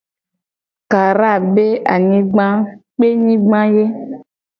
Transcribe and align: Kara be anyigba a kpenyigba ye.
Kara 0.91 1.31
be 1.53 1.65
anyigba 1.93 2.45
a 2.55 2.59
kpenyigba 2.93 3.59
ye. 3.73 3.85